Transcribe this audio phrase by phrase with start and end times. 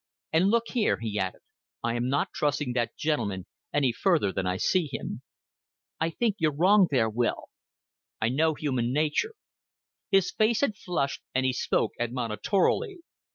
[0.33, 1.41] And look here," he added.
[1.83, 5.21] "I am not trusting that gentleman any further than I see him."
[5.99, 7.49] "I think you're wrong there, Will."
[8.19, 9.33] "I know human nature."
[10.09, 13.01] His face had flushed, and he spoke admonitorily.